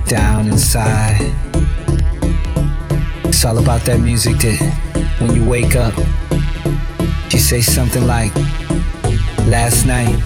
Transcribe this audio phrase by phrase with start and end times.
[0.00, 1.34] deep down inside.
[3.24, 5.94] It's all about that music that when you wake up,
[7.30, 8.34] you say something like,
[9.46, 10.16] Last night,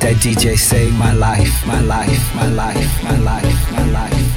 [0.00, 4.04] that DJ saved my life, my life, my life, my life, my life.
[4.04, 4.33] My life.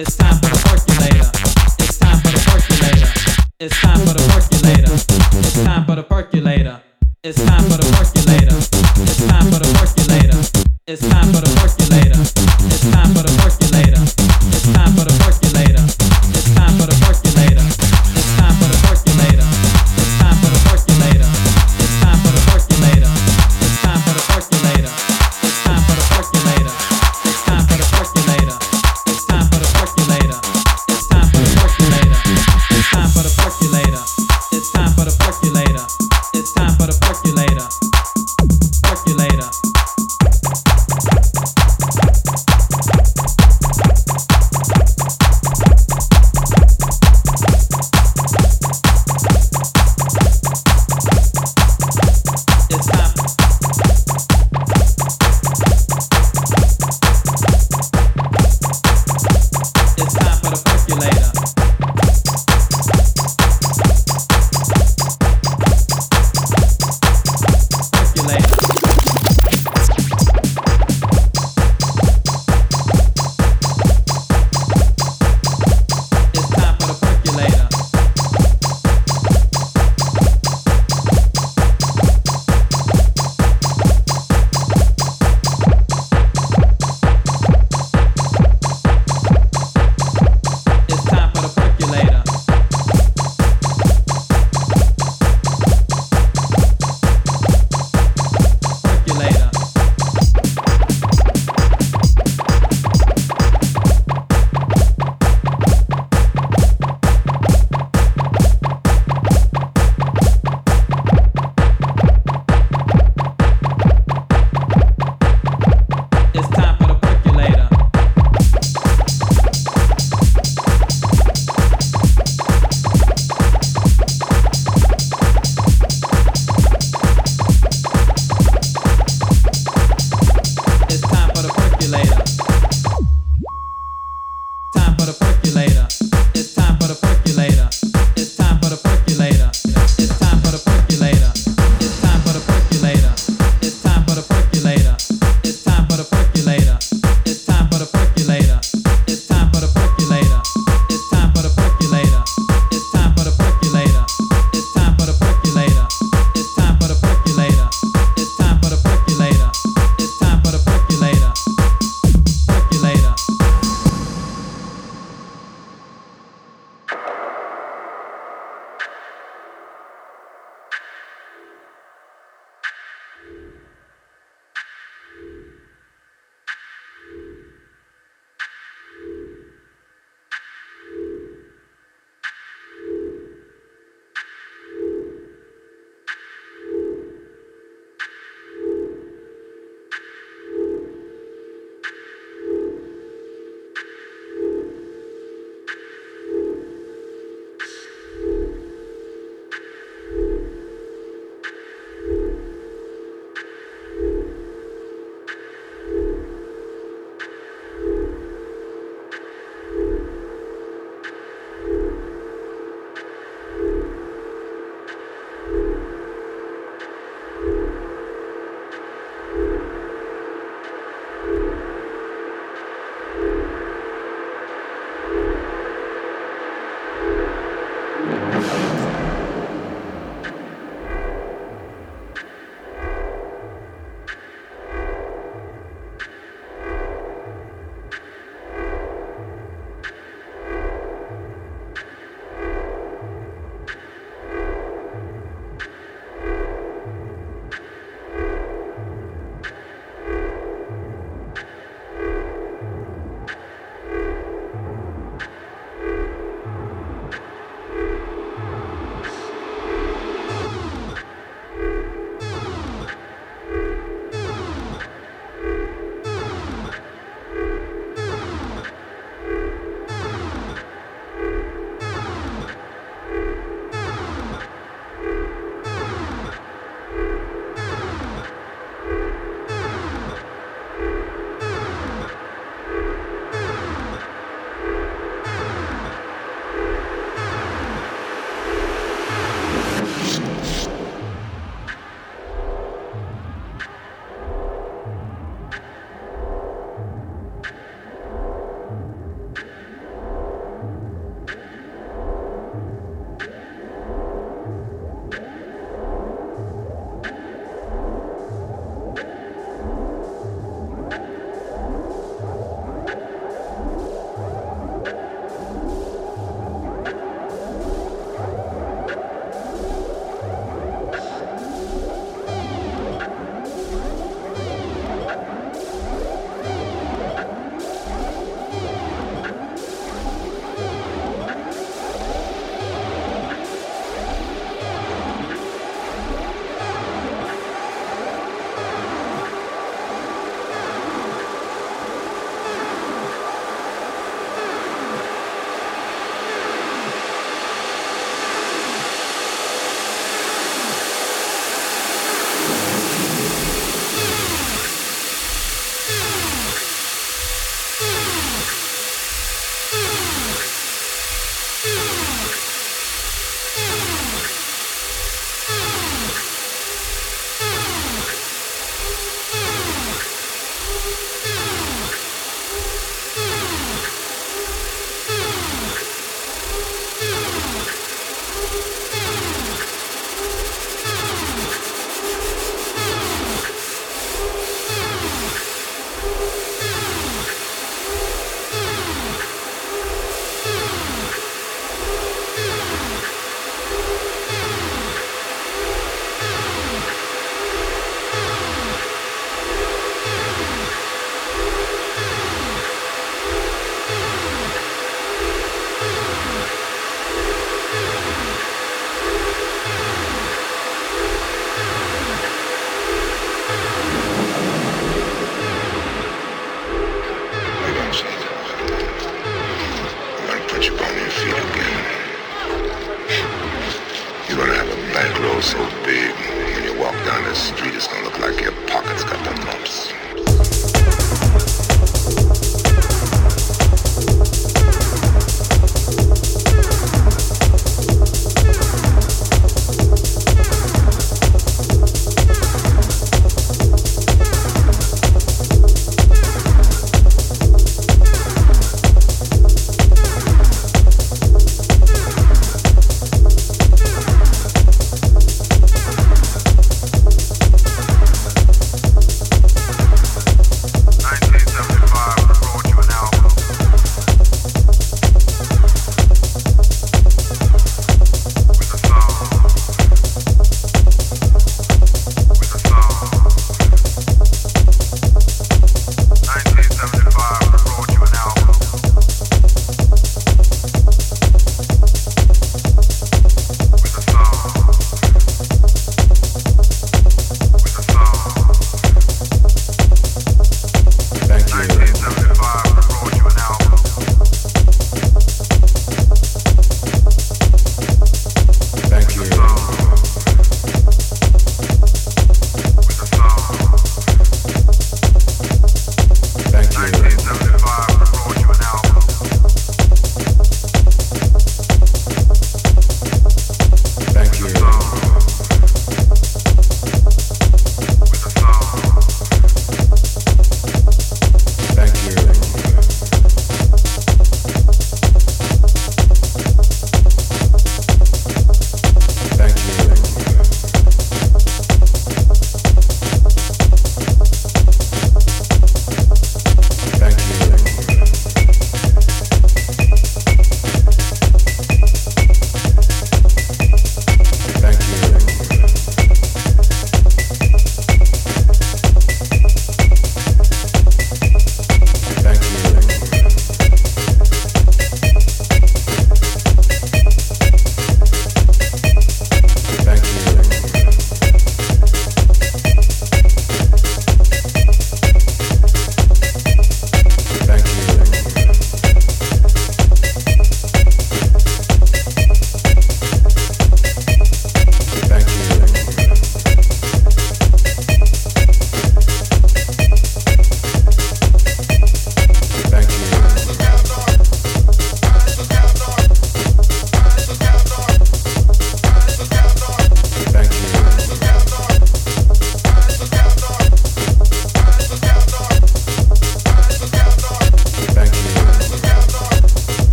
[0.00, 0.39] It's time